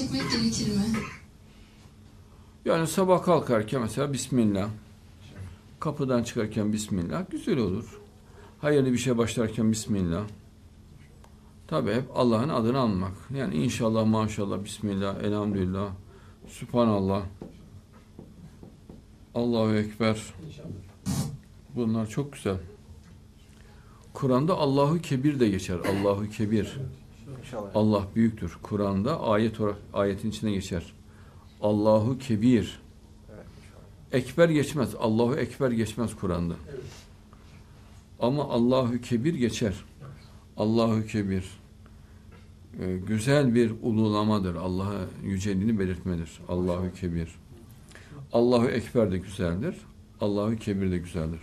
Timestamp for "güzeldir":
49.18-49.76, 50.98-51.40